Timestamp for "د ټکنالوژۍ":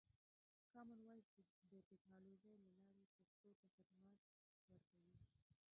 1.71-2.55